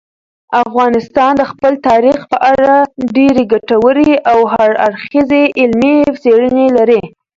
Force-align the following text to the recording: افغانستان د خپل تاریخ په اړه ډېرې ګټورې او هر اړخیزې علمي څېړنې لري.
افغانستان 0.63 1.31
د 1.37 1.43
خپل 1.51 1.73
تاریخ 1.87 2.19
په 2.31 2.37
اړه 2.51 2.75
ډېرې 3.15 3.43
ګټورې 3.53 4.11
او 4.31 4.39
هر 4.53 4.69
اړخیزې 4.85 5.43
علمي 5.61 5.97
څېړنې 6.21 6.67
لري. 6.77 7.01